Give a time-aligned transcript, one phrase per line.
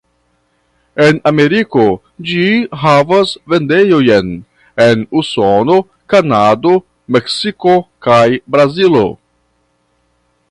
[1.07, 1.83] En Ameriko
[2.29, 2.45] ĝi
[2.83, 4.31] havas vendejojn
[4.87, 5.77] en Usono,
[6.15, 6.73] Kanado,
[7.17, 7.75] Meksiko
[8.09, 8.25] kaj
[8.57, 9.05] Brazilo.